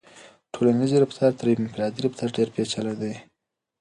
ټولنیز 0.53 0.91
رفتار 1.01 1.31
تر 1.39 1.47
انفرادي 1.51 1.99
رفتار 2.05 2.29
ډېر 2.37 2.47
پیچلی 2.55 2.93
دی. 3.01 3.13